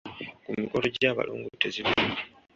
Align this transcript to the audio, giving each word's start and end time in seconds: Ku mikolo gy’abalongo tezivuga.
Ku 0.45 0.49
mikolo 0.61 0.85
gy’abalongo 0.95 1.47
tezivuga. 1.61 2.03